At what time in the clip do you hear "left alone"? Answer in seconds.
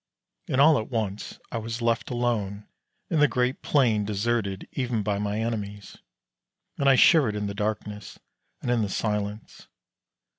1.79-2.67